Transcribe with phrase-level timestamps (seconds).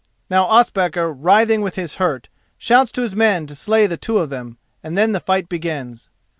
[0.31, 4.31] Now Ospakar, writhing with his hurt, shouts to his men to slay the two of
[4.31, 6.09] them, and then the fight begins.